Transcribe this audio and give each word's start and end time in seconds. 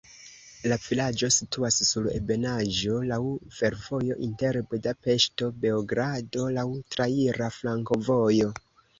La 0.69 0.75
vilaĝo 0.83 1.27
situas 1.33 1.75
sur 1.89 2.05
ebenaĵo, 2.13 2.95
laŭ 3.11 3.19
fervojo 3.57 4.17
inter 4.27 4.57
Budapeŝto-Beogrado, 4.71 6.47
laŭ 6.55 6.65
traira 6.95 7.51
flankovojo. 7.59 8.49